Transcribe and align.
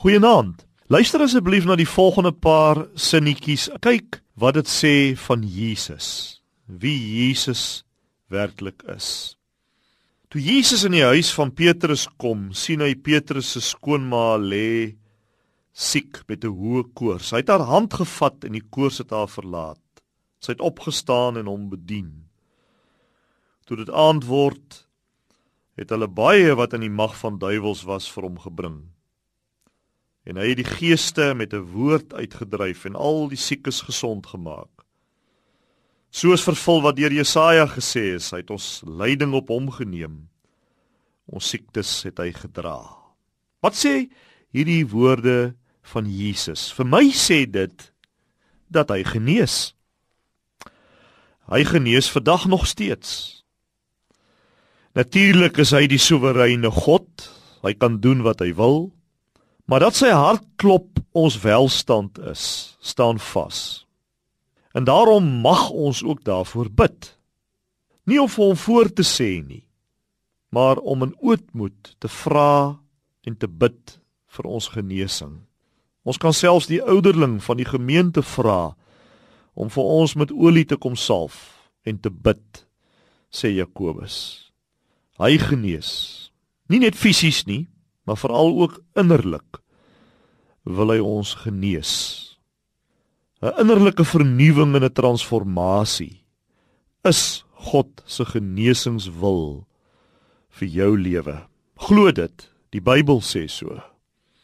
Goeienaand. 0.00 0.62
Luister 0.88 1.20
asseblief 1.20 1.66
na 1.68 1.74
die 1.76 1.84
volgende 1.84 2.30
paar 2.32 2.78
sinnetjies. 2.96 3.66
Kyk 3.84 4.22
wat 4.40 4.56
dit 4.56 4.68
sê 4.72 4.92
van 5.26 5.42
Jesus. 5.44 6.06
Wie 6.64 6.96
Jesus 6.96 7.82
werklik 8.32 8.80
is. 8.88 9.36
Toe 10.32 10.40
Jesus 10.40 10.86
in 10.88 10.94
die 10.96 11.04
huis 11.04 11.28
van 11.36 11.52
Petrus 11.52 12.06
kom, 12.16 12.46
sien 12.56 12.80
hy 12.80 12.94
Petrus 12.96 13.50
se 13.52 13.60
skoonma 13.60 14.38
lê 14.40 14.96
siek 15.76 16.22
met 16.32 16.46
'n 16.48 16.56
hoë 16.56 16.86
koors. 16.96 17.32
Hy 17.36 17.42
het 17.44 17.52
haar 17.52 17.68
hand 17.68 17.92
gevat 17.92 18.46
en 18.48 18.56
die 18.56 18.64
koors 18.70 19.04
het 19.04 19.12
haar 19.12 19.28
verlaat. 19.28 19.84
Sy 20.40 20.52
het 20.52 20.64
opgestaan 20.64 21.36
en 21.36 21.44
hom 21.44 21.68
bedien. 21.68 22.24
Toe 23.66 23.76
dit 23.76 23.90
aand 23.90 24.24
word, 24.24 24.86
het 25.76 25.90
hulle 25.90 26.08
baie 26.08 26.56
wat 26.56 26.72
in 26.72 26.80
die 26.80 26.96
mag 27.02 27.12
van 27.20 27.36
duiwels 27.38 27.84
was 27.84 28.08
vir 28.08 28.24
hom 28.24 28.38
gebring 28.38 28.80
en 30.30 30.38
hy 30.38 30.52
het 30.52 30.60
die 30.60 30.72
geeste 30.78 31.32
met 31.34 31.52
'n 31.54 31.66
woord 31.74 32.14
uitgedryf 32.14 32.84
en 32.84 32.94
al 32.94 33.28
die 33.28 33.40
siekes 33.40 33.80
gesond 33.82 34.26
gemaak. 34.26 34.70
Soos 36.10 36.42
vervul 36.42 36.82
wat 36.82 36.96
deur 36.96 37.12
Jesaja 37.12 37.66
gesê 37.66 38.14
is, 38.14 38.30
hy 38.30 38.42
het 38.42 38.50
ons 38.50 38.82
lyding 38.86 39.32
op 39.34 39.48
hom 39.48 39.70
geneem. 39.70 40.28
Ons 41.26 41.48
siektes 41.48 42.02
het 42.02 42.18
hy 42.18 42.32
gedra. 42.32 42.82
Wat 43.62 43.74
sê 43.74 44.10
hierdie 44.50 44.86
woorde 44.86 45.54
van 45.82 46.06
Jesus? 46.06 46.72
Vir 46.72 46.86
my 46.86 47.10
sê 47.10 47.46
dit 47.46 47.92
dat 48.68 48.90
hy 48.90 49.02
genees. 49.02 49.74
Hy 51.50 51.64
genees 51.64 52.10
vandag 52.10 52.46
nog 52.46 52.66
steeds. 52.66 53.42
Natuurlik 54.94 55.58
is 55.58 55.70
hy 55.70 55.86
die 55.86 55.98
soewereine 55.98 56.70
God. 56.70 57.30
Hy 57.62 57.74
kan 57.74 58.00
doen 58.00 58.22
wat 58.22 58.40
hy 58.40 58.54
wil. 58.54 58.90
Maar 59.70 59.84
dat 59.86 59.94
sy 59.94 60.08
hartklop 60.10 60.98
ons 61.14 61.36
welstand 61.44 62.16
is, 62.26 62.74
staan 62.82 63.20
vas. 63.22 63.86
En 64.74 64.84
daarom 64.84 65.28
mag 65.44 65.68
ons 65.70 66.02
ook 66.02 66.24
daarvoor 66.26 66.70
bid. 66.74 67.18
Nie 68.02 68.18
om 68.18 68.26
vir 68.28 68.44
hom 68.48 68.56
voor 68.58 68.90
te 68.90 69.06
sê 69.06 69.28
nie, 69.38 69.62
maar 70.50 70.82
om 70.82 71.06
in 71.06 71.14
ootmoed 71.22 71.94
te 72.02 72.10
vra 72.10 72.80
en 73.22 73.38
te 73.38 73.46
bid 73.46 73.94
vir 74.34 74.50
ons 74.50 74.68
genesing. 74.74 75.38
Ons 76.02 76.18
kan 76.18 76.34
selfs 76.34 76.66
die 76.66 76.82
ouderling 76.82 77.38
van 77.38 77.62
die 77.62 77.70
gemeente 77.70 78.26
vra 78.26 78.74
om 79.54 79.70
vir 79.70 79.94
ons 80.02 80.16
met 80.18 80.34
olie 80.34 80.66
te 80.66 80.80
kom 80.82 80.98
salf 80.98 81.38
en 81.86 82.02
te 82.02 82.10
bid, 82.10 82.66
sê 83.30 83.54
Jakobus. 83.54 84.50
Hy 85.22 85.36
genees, 85.38 85.92
nie 86.66 86.82
net 86.82 86.98
fisies 86.98 87.44
nie, 87.46 87.68
maar 88.02 88.18
veral 88.18 88.56
ook 88.58 88.80
innerlik 88.98 89.59
wil 90.64 90.92
hy 90.92 91.00
ons 91.00 91.34
genees. 91.44 91.92
'n 93.40 93.56
Innerlike 93.62 94.04
vernuwing 94.04 94.76
en 94.76 94.84
'n 94.84 94.92
transformasie 94.92 96.20
is 97.04 97.44
God 97.72 98.02
se 98.04 98.24
genesingswil 98.24 99.64
vir 100.50 100.68
jou 100.68 100.96
lewe. 100.96 101.36
Glo 101.76 102.12
dit, 102.12 102.50
die 102.70 102.80
Bybel 102.80 103.20
sê 103.20 103.48
so. 103.48 103.80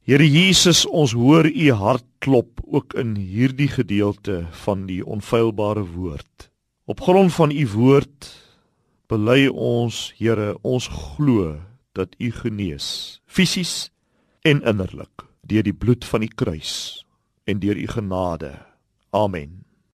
Here 0.00 0.24
Jesus, 0.24 0.86
ons 0.86 1.12
hoor 1.12 1.44
u 1.44 1.72
hart 1.72 2.04
klop 2.18 2.60
ook 2.64 2.94
in 2.94 3.14
hierdie 3.16 3.68
gedeelte 3.68 4.48
van 4.64 4.86
die 4.86 5.04
onfeilbare 5.04 5.84
woord. 5.84 6.48
Op 6.86 7.00
grond 7.00 7.32
van 7.32 7.50
u 7.50 7.66
woord 7.76 8.32
bely 9.08 9.48
ons, 9.48 10.14
Here, 10.16 10.56
ons 10.62 10.88
glo 10.88 11.60
dat 11.92 12.16
u 12.18 12.32
genees, 12.32 13.20
fisies 13.26 13.90
en 14.44 14.64
innerlik 14.64 15.27
deur 15.48 15.64
die 15.64 15.76
bloed 15.76 16.04
van 16.04 16.24
die 16.24 16.32
kruis 16.34 16.72
en 17.48 17.60
deur 17.62 17.76
u 17.76 17.86
genade. 17.88 18.52
Amen. 19.16 19.64